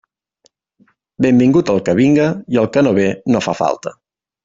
[1.27, 3.99] Benvingut el que vinga, i el que no ve no fa falta.